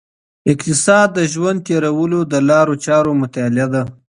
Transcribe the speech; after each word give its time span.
اقتصاد 0.51 1.07
د 1.13 1.19
ژوند 1.33 1.59
تیرولو 1.67 2.19
د 2.31 2.33
لارو 2.49 2.73
چارو 2.85 3.11
مطالعه 3.21 3.67
ده. 3.73 3.83